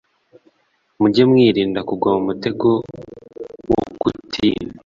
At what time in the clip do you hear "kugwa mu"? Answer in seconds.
1.87-2.21